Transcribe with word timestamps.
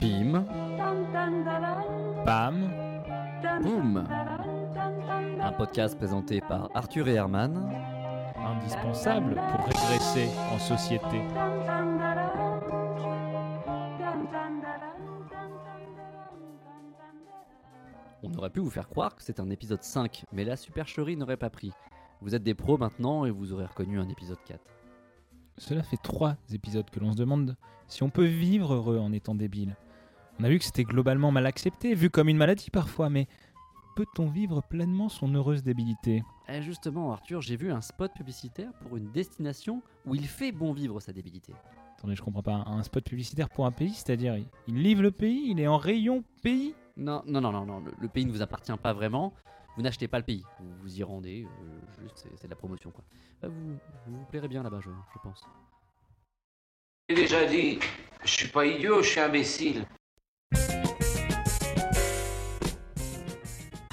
Bim, 0.00 0.44
Bam. 2.26 2.70
boum. 3.62 4.04
Un 5.40 5.52
podcast 5.52 5.96
présenté 5.96 6.42
par 6.42 6.68
Arthur 6.74 7.08
et 7.08 7.14
Herman. 7.14 7.72
Indispensable 8.36 9.34
pour 9.50 9.64
régresser 9.64 10.28
en 10.52 10.58
société. 10.58 11.22
On 18.22 18.34
aurait 18.34 18.50
pu 18.50 18.60
vous 18.60 18.70
faire 18.70 18.88
croire 18.88 19.16
que 19.16 19.22
c'est 19.22 19.40
un 19.40 19.48
épisode 19.48 19.82
5, 19.82 20.24
mais 20.32 20.44
la 20.44 20.56
supercherie 20.56 21.16
n'aurait 21.16 21.38
pas 21.38 21.50
pris. 21.50 21.72
Vous 22.20 22.34
êtes 22.34 22.42
des 22.42 22.54
pros 22.54 22.76
maintenant 22.76 23.24
et 23.24 23.30
vous 23.30 23.54
aurez 23.54 23.64
reconnu 23.64 23.98
un 23.98 24.08
épisode 24.10 24.42
4. 24.46 24.60
Cela 25.60 25.82
fait 25.82 25.98
trois 25.98 26.36
épisodes 26.54 26.88
que 26.88 26.98
l'on 27.00 27.12
se 27.12 27.18
demande 27.18 27.54
si 27.86 28.02
on 28.02 28.08
peut 28.08 28.24
vivre 28.24 28.72
heureux 28.72 28.98
en 28.98 29.12
étant 29.12 29.34
débile. 29.34 29.76
On 30.38 30.44
a 30.44 30.48
vu 30.48 30.58
que 30.58 30.64
c'était 30.64 30.84
globalement 30.84 31.30
mal 31.32 31.44
accepté, 31.44 31.94
vu 31.94 32.08
comme 32.08 32.30
une 32.30 32.38
maladie 32.38 32.70
parfois, 32.70 33.10
mais 33.10 33.28
peut-on 33.94 34.30
vivre 34.30 34.62
pleinement 34.62 35.10
son 35.10 35.34
heureuse 35.34 35.62
débilité? 35.62 36.24
Eh 36.48 36.62
justement, 36.62 37.12
Arthur, 37.12 37.42
j'ai 37.42 37.56
vu 37.56 37.70
un 37.70 37.82
spot 37.82 38.10
publicitaire 38.14 38.72
pour 38.80 38.96
une 38.96 39.10
destination 39.12 39.82
où 40.06 40.14
il 40.14 40.26
fait 40.26 40.50
bon 40.50 40.72
vivre 40.72 40.98
sa 40.98 41.12
débilité. 41.12 41.52
Attendez, 41.98 42.16
je 42.16 42.22
comprends 42.22 42.42
pas. 42.42 42.54
Un 42.66 42.82
spot 42.82 43.04
publicitaire 43.04 43.50
pour 43.50 43.66
un 43.66 43.70
pays, 43.70 43.92
c'est-à-dire 43.92 44.38
il- 44.66 44.82
livre 44.82 45.02
le 45.02 45.10
pays, 45.10 45.50
il 45.50 45.60
est 45.60 45.66
en 45.66 45.76
rayon 45.76 46.24
pays? 46.42 46.74
Non, 46.96 47.22
non, 47.26 47.42
non, 47.42 47.52
non, 47.52 47.66
non, 47.66 47.80
le, 47.80 47.92
le 48.00 48.08
pays 48.08 48.24
ne 48.24 48.32
vous 48.32 48.40
appartient 48.40 48.72
pas 48.82 48.94
vraiment. 48.94 49.34
Vous 49.76 49.82
n'achetez 49.82 50.08
pas 50.08 50.18
le 50.18 50.24
pays, 50.24 50.42
vous 50.58 50.66
vous 50.82 50.98
y 50.98 51.02
rendez, 51.02 51.44
euh, 51.46 51.80
c'est- 52.15 52.35
c'est 52.39 52.43
de 52.43 52.49
la 52.49 52.55
promotion 52.55 52.91
quoi. 52.91 53.03
Bah, 53.41 53.49
vous, 53.49 53.73
vous 54.05 54.15
vous 54.15 54.25
plairez 54.25 54.47
bien 54.47 54.63
là-bas, 54.63 54.81
je, 54.81 54.91
je 55.13 55.19
pense. 55.19 55.41
J'ai 57.09 57.15
déjà 57.15 57.45
dit, 57.47 57.69
je 58.23 58.33
suis 58.37 58.49
pas 58.49 58.65
idiot, 58.67 58.97
je 59.01 59.09
suis 59.09 59.21
imbécile. 59.21 59.81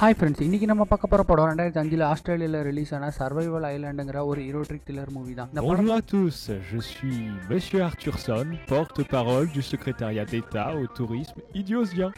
hi 0.00 0.14
friends 0.18 0.42
இன்றைக்கி 0.44 0.66
நம்ம 0.66 0.84
பார்க்க 0.84 1.08
போகிற 1.08 1.22
படம் 1.24 1.48
ரெண்டாயிரத்தி 1.48 1.80
அஞ்சில் 1.80 2.04
ஆஸ்திரேலியாவில் 2.06 2.62
ரிலீஸ் 2.62 2.92
ஆன 2.94 3.08
survival 3.16 3.66
ஐலாண்டுங்கிற 3.70 4.18
ஒரு 4.24 4.40
ஈரோட்ரிக் 4.42 4.84
த்ரில்லர் 4.86 5.10
மூவி 5.10 5.34
தான் 5.34 5.48
இந்த 5.48 5.60
படம் 5.60 5.80
Bonjour 5.80 5.96
à 5.96 6.04
tous, 6.12 6.38
je 6.70 6.80
suis 6.90 7.18
Monsieur 7.50 7.80
Arthurson, 7.88 8.46
porte-parole 8.70 9.48
du 9.56 9.62
secrétariat 9.62 10.28
d'État 10.32 10.66
au 10.74 10.86
tourisme 10.98 11.40
idiosien. 11.62 12.12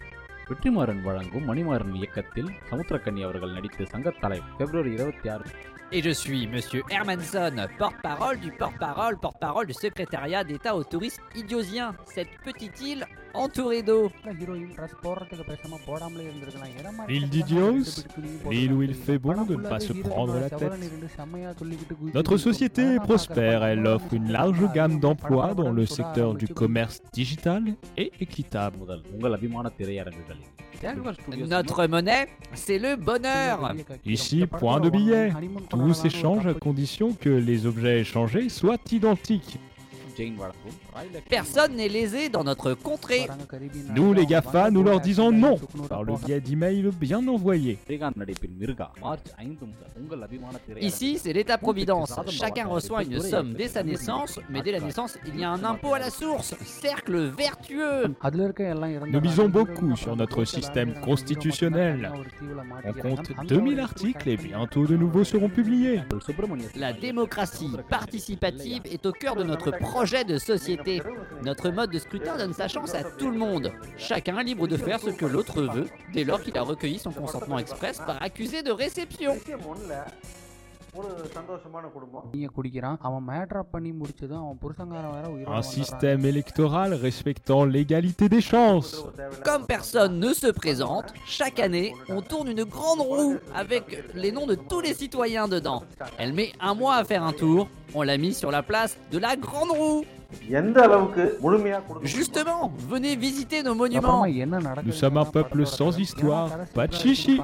வெற்றிமாறன் 0.48 1.02
வழங்கும் 1.02 1.44
மணிமாறன் 1.48 1.94
இயக்கத்தில் 1.94 2.48
சமுத்திரக்கன்னி 2.70 3.22
அவர்கள் 3.22 3.52
நடித்து 3.52 3.84
சங்கத் 3.86 4.20
தலைவர் 4.20 4.55
பிப்ரவரி 4.56 4.92
இருபத்தி 4.92 5.28
ஆறு 5.28 5.44
Et 5.89 6.02
je 6.02 6.09
suis 6.09 6.47
Monsieur 6.47 6.83
Hermanson, 6.89 7.66
porte-parole 7.77 8.41
du 8.41 8.52
porte-parole, 8.52 9.17
porte-parole 9.17 9.67
du 9.67 9.73
secrétariat 9.73 10.43
d'État 10.43 10.75
au 10.75 10.83
tourisme 10.83 11.23
idiosien, 11.33 11.95
cette 12.13 12.27
petite 12.43 12.81
île 12.81 13.07
entouré 13.38 13.83
d'eau. 13.83 14.11
Il 17.09 17.30
dit 17.30 17.43
l'île 18.49 18.73
où 18.73 18.83
il 18.83 18.93
fait 18.93 19.17
bon 19.17 19.45
de 19.45 19.55
ne 19.55 19.67
pas 19.67 19.80
se 19.80 19.93
prendre 19.93 20.39
la 20.39 20.49
tête. 20.49 20.71
Notre 22.13 22.38
société 22.38 22.95
est 22.95 22.99
prospère, 22.99 23.63
elle 23.63 23.85
offre 23.85 24.13
une 24.13 24.31
large 24.31 24.71
gamme 24.73 24.99
d'emplois 24.99 25.53
dans 25.53 25.71
le 25.71 25.85
secteur 25.85 26.33
du 26.33 26.47
commerce 26.47 27.02
digital 27.13 27.63
et 27.95 28.11
équitable. 28.19 28.77
Notre 31.47 31.88
monnaie, 31.88 32.27
c'est 32.53 32.77
le 32.77 32.95
bonheur. 32.95 33.73
Ici, 34.05 34.45
point 34.45 34.80
de 34.80 34.89
billet. 34.89 35.31
Tout 35.69 35.93
s'échange 35.93 36.45
à 36.45 36.53
condition 36.53 37.13
que 37.13 37.30
les 37.30 37.65
objets 37.65 38.02
échangés 38.02 38.49
soient 38.49 38.77
identiques. 38.91 39.59
Personne 41.29 41.75
n'est 41.75 41.89
lésé 41.89 42.29
dans 42.29 42.43
notre 42.43 42.73
contrée. 42.73 43.27
Nous, 43.93 44.13
les 44.13 44.25
GAFA, 44.25 44.71
nous 44.71 44.83
leur 44.83 44.99
disons 44.99 45.31
non 45.31 45.59
par 45.89 46.03
le 46.03 46.13
biais 46.25 46.39
d'emails 46.39 46.89
bien 46.99 47.25
envoyés. 47.27 47.77
Ici, 50.80 51.17
c'est 51.19 51.33
l'État-providence. 51.33 52.19
Chacun 52.30 52.67
reçoit 52.67 53.03
une 53.03 53.19
somme 53.19 53.53
dès 53.53 53.67
sa 53.67 53.83
naissance, 53.83 54.39
mais 54.49 54.61
dès 54.61 54.71
la 54.71 54.80
naissance, 54.80 55.17
il 55.27 55.39
y 55.39 55.43
a 55.43 55.52
un 55.52 55.64
impôt 55.64 55.93
à 55.93 55.99
la 55.99 56.09
source. 56.09 56.55
Cercle 56.63 57.31
vertueux. 57.37 58.15
Nous 59.08 59.21
misons 59.21 59.49
beaucoup 59.49 59.95
sur 59.95 60.15
notre 60.15 60.45
système 60.45 60.99
constitutionnel. 61.02 62.11
On 62.86 62.93
compte 62.93 63.31
2000 63.47 63.80
articles 63.80 64.30
et 64.30 64.37
bientôt 64.37 64.86
de 64.86 64.95
nouveaux 64.95 65.23
seront 65.23 65.49
publiés. 65.49 66.02
La 66.75 66.93
démocratie 66.93 67.71
participative 67.89 68.81
est 68.86 69.05
au 69.05 69.11
cœur 69.11 69.36
de 69.36 69.43
notre 69.43 69.71
projet 69.71 70.06
de 70.07 70.37
société. 70.37 71.01
Notre 71.43 71.69
mode 71.69 71.91
de 71.91 71.99
scrutin 71.99 72.37
donne 72.37 72.53
sa 72.53 72.69
chance 72.69 72.95
à 72.95 73.03
tout 73.03 73.29
le 73.29 73.37
monde. 73.37 73.73
Chacun 73.97 74.41
libre 74.41 74.65
de 74.65 74.77
faire 74.77 75.01
ce 75.01 75.09
que 75.09 75.25
l'autre 75.25 75.61
veut, 75.61 75.87
dès 76.13 76.23
lors 76.23 76.41
qu'il 76.41 76.57
a 76.57 76.61
recueilli 76.61 76.97
son 76.97 77.11
consentement 77.11 77.59
express 77.59 77.97
par 77.97 78.21
accusé 78.21 78.63
de 78.63 78.71
réception. 78.71 79.35
நீங்க 82.33 82.48
குடிக்கிறான் 82.56 82.98
அவன் 83.06 83.24
மேட்ரா 83.28 83.61
பண்ணி 83.73 83.90
முடிச்சதும் 84.00 84.42
அவன் 84.42 84.58
புருஷங்காரன் 84.62 85.14
வேற 85.17 85.27
உயிரோட 85.34 85.48
Un 85.48 85.55
வந்துடுறான். 85.55 85.74
système 85.77 86.23
électoral 86.33 86.90
respectant 87.06 87.62
l'égalité 87.74 88.24
des 88.28 88.42
chances. 88.42 88.90
Comme 89.48 89.64
personne 89.67 90.14
ne 90.18 90.33
se 90.34 90.50
présente, 90.62 91.08
chaque 91.39 91.61
année, 91.61 91.86
on 92.08 92.20
tourne 92.33 92.48
une 92.55 92.64
grande 92.77 93.02
roue 93.11 93.33
avec 93.62 93.84
les 94.23 94.33
noms 94.33 94.48
de 94.52 94.56
tous 94.70 94.83
les 94.86 94.95
citoyens 94.95 95.48
dedans. 95.48 95.80
Elle 96.20 96.34
met 96.34 96.50
un 96.61 96.74
mois 96.74 96.96
à 96.96 97.05
faire 97.05 97.24
un 97.24 97.34
tour. 97.34 97.62
On 97.95 98.02
l'a 98.02 98.18
mis 98.18 98.34
sur 98.34 98.50
la 98.50 98.62
place 98.62 98.92
de 99.14 99.18
la 99.18 99.34
grande 99.46 99.74
roue. 99.80 100.02
எந்த 100.58 100.77
அளவுக்கு 100.86 101.24
முழுமையா 101.42 101.78
கொடுக்க 101.86 102.11
Justement, 102.14 102.62
venez 102.92 103.14
visiter 103.27 103.58
nos 103.67 103.74
monuments. 103.80 103.98
அப்புறமா 104.12 104.28
என்ன 104.45 104.61
நடக்குது 104.68 104.90
Nous 104.90 105.00
sommes 105.02 105.18
un 105.24 105.28
peuple 105.36 105.61
sans 105.78 105.92
histoire, 106.05 106.46
pas 106.78 106.86
de 106.90 106.96
chichi. 107.02 107.34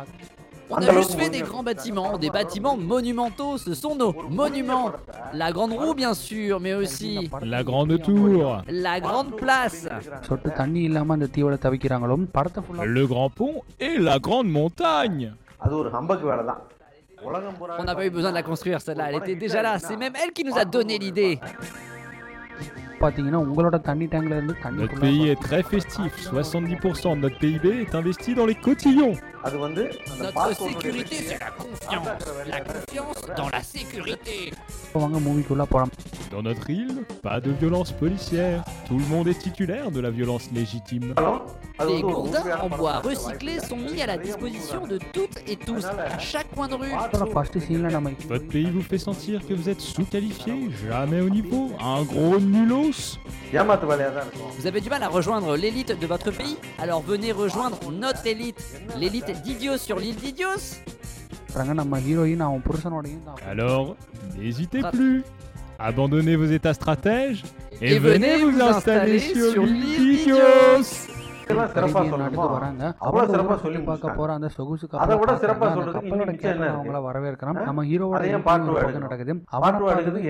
On 0.70 0.78
a 0.78 0.92
juste 0.94 1.20
fait 1.20 1.30
des 1.30 1.42
grands 1.42 1.64
bâtiments, 1.64 2.18
des 2.18 2.30
bâtiments 2.30 2.78
monumentaux, 2.78 3.58
ce 3.58 3.74
sont 3.74 3.96
nos 3.96 4.14
monuments. 4.30 4.92
La 5.34 5.52
grande 5.52 5.74
roue 5.74 5.94
bien 5.94 6.14
sûr, 6.14 6.60
mais 6.60 6.74
aussi 6.74 7.30
la 7.42 7.64
grande 7.64 8.02
tour, 8.02 8.62
la 8.68 9.00
grande 9.00 9.36
place, 9.36 9.88
le 12.84 13.06
grand 13.06 13.30
pont 13.30 13.62
et 13.80 13.98
la 13.98 14.20
grande 14.20 14.50
montagne. 14.50 15.34
On 17.80 17.84
n'a 17.84 17.96
pas 17.96 18.06
eu 18.06 18.10
besoin 18.10 18.32
de 18.32 18.36
la 18.36 18.44
construire, 18.44 18.82
celle-là, 18.82 19.10
elle 19.10 19.16
était 19.18 19.36
déjà 19.36 19.62
là, 19.62 19.80
c'est 19.80 19.96
même 19.96 20.14
elle 20.22 20.32
qui 20.32 20.44
nous 20.44 20.58
a 20.58 20.66
donné 20.66 20.98
l'idée. 20.98 21.40
பாத்தீங்கன்னா 23.03 23.41
உங்களோட 23.47 23.77
தண்ணி 23.89 24.07
டேங்க்ல 24.13 24.37
இருந்து 24.39 24.55
தண்ணி 24.65 24.81
Notre 24.83 24.95
full 24.95 25.01
ஆ 25.01 25.05
pays 25.05 25.23
est 25.33 25.41
très 25.49 25.63
festif. 25.73 26.13
70% 26.33 27.15
de 27.17 27.21
notre 27.25 27.39
PIB 27.43 27.65
est 27.85 27.95
investi 28.01 28.31
dans 28.39 28.49
les 28.51 28.59
cotillons. 28.67 29.17
அது 29.47 29.57
வந்து 29.59 29.83
அந்த 30.13 30.23
Notre 30.25 30.37
passport 30.39 30.71
sécurité, 30.71 31.17
c'est 31.29 31.41
la 31.47 31.51
confiance. 31.61 32.25
La 32.55 32.61
confiance 32.71 33.21
dans 33.41 33.51
la 33.57 33.63
sécurité. 33.75 34.37
வாங்க 35.03 35.19
மூவிக்குள்ள 35.27 35.65
போலாம் 35.73 35.93
Dans 36.34 36.42
notre 36.42 36.68
île, 36.72 37.06
pas 37.22 37.40
de 37.40 37.52
violence 37.52 37.92
policière. 37.92 38.64
Tout 38.88 38.98
le 38.98 39.06
monde 39.06 39.28
est 39.28 39.38
titulaire 39.38 39.92
de 39.92 40.00
la 40.00 40.10
violence 40.10 40.50
légitime. 40.52 41.14
Les 41.88 42.02
gourdins 42.02 42.58
en 42.60 42.70
bois 42.70 43.02
recyclé 43.02 43.60
sont 43.60 43.78
mis 43.78 44.02
à 44.02 44.08
la 44.08 44.18
disposition 44.18 44.88
de 44.88 44.98
toutes 44.98 45.48
et 45.48 45.56
tous, 45.56 45.86
à 45.86 46.18
chaque 46.18 46.50
coin 46.56 46.68
de 46.68 46.74
rue. 46.74 46.90
Votre 48.28 48.48
pays 48.48 48.68
vous 48.72 48.82
fait 48.82 48.98
sentir 48.98 49.46
que 49.46 49.54
vous 49.54 49.70
êtes 49.70 49.80
sous-qualifié, 49.80 50.72
jamais 50.88 51.22
au 51.22 51.30
niveau, 51.30 51.72
un 51.80 52.02
gros 52.02 52.40
nulos. 52.40 53.20
Vous 54.58 54.66
avez 54.66 54.82
du 54.82 54.90
mal 54.90 55.04
à 55.04 55.10
rejoindre 55.10 55.56
l'élite 55.56 56.00
de 56.00 56.08
votre 56.08 56.32
pays 56.32 56.58
Alors 56.80 57.04
venez 57.04 57.32
rejoindre 57.32 57.78
notre 57.92 58.26
élite, 58.26 58.82
l'élite 58.98 59.30
d'Idios 59.44 59.78
sur 59.78 60.00
l'île 60.00 60.16
d'Idios. 60.16 60.82
Alors, 63.48 63.96
n'hésitez 64.36 64.82
plus 64.92 65.24
Abandonnez 65.84 66.38
vos 66.38 66.50
états 66.50 66.74
stratèges 66.74 67.44
et, 67.82 67.88
et 67.88 68.00
venez, 68.00 68.38
vous 68.38 68.64
installer, 68.64 69.20
sur 69.20 69.66
Litigios. 69.66 71.10
அவ்வளவு 73.00 74.14
போற 74.18 74.34
அந்த 74.34 74.48
சொகுசு 74.48 74.88
அவங்கள 74.98 75.34
வரவேற்கிறோம் 77.08 77.60
நம்ம 77.66 77.84
ஹீரோவோட 77.90 78.22
நடக்குது 79.00 79.34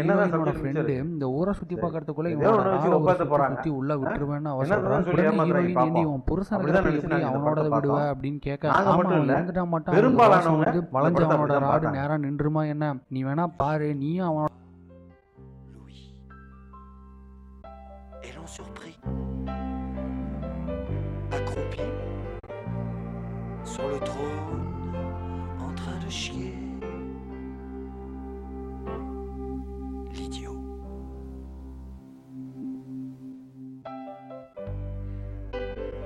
என்னோட 0.02 0.96
இந்த 1.04 1.30
ஊரை 1.30 1.54
சுத்தி 1.60 1.76
பாக்குறதுக்குள்ள 1.76 2.32
இவனோட 2.34 3.46
சுத்தி 3.52 3.70
உள்ள 3.80 3.98
விட்டுருவேன்னு 4.02 4.52
அவசரம் 4.56 6.26
புருஷன் 6.30 6.66
அவனோட 7.30 7.68
விடுவ 7.76 8.00
அப்படின்னு 8.14 8.42
கேட்க 8.48 8.74
அவன் 8.96 9.14
இறந்துட்டா 9.38 9.68
வளைஞ்சவனோட 10.98 11.62
ராடு 11.68 11.96
நேரம் 12.00 12.26
நின்றுமா 12.28 12.64
என்ன 12.74 12.92
நீ 13.10 13.22
வேணா 13.30 13.48
பாரு 13.62 13.92
நீ 14.04 14.12
அவனோட 14.22 14.53
surpris. 18.48 18.98
Accroupi 21.32 21.82
sur 23.64 23.88
le 23.88 24.00
trône, 24.00 24.96
en 25.60 25.74
train 25.74 25.98
de 26.06 26.10
chier. 26.10 26.54
L'idiot. 30.14 30.58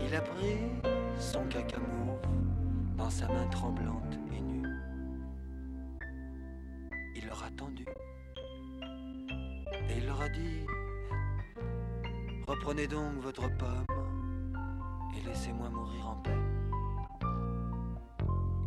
Il 0.02 0.16
a 0.16 0.22
pris 0.22 0.60
son 1.20 1.44
cacamou 1.46 2.18
dans 2.98 3.10
sa 3.10 3.28
main 3.28 3.48
tremblante 3.48 4.18
et 4.32 4.40
nue. 4.40 4.68
Il 7.16 7.26
leur 7.26 7.44
a 7.44 7.50
tendu. 7.52 7.86
Et 9.90 9.98
il 9.98 10.06
leur 10.06 10.22
a 10.22 10.30
dit 10.30 10.66
Reprenez 12.48 12.88
donc 12.88 13.20
votre 13.20 13.50
pomme 13.58 13.86
et 15.14 15.22
laissez-moi 15.28 15.70
mourir 15.70 16.08
en 16.08 16.16
paix. 16.16 16.32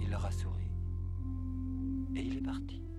Il 0.01 0.11
leur 0.11 0.27
a 0.27 0.31
souri. 0.31 0.69
Et 2.15 2.21
il 2.21 2.37
est 2.37 2.43
parti. 2.43 2.90